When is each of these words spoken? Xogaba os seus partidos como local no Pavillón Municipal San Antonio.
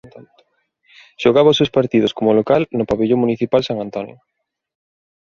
Xogaba 1.21 1.51
os 1.53 1.57
seus 1.59 1.73
partidos 1.77 2.15
como 2.17 2.37
local 2.39 2.61
no 2.77 2.87
Pavillón 2.89 3.21
Municipal 3.25 3.61
San 3.67 3.77
Antonio. 3.85 4.17